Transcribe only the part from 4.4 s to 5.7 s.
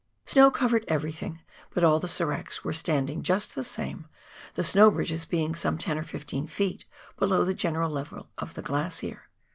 the snow bridges being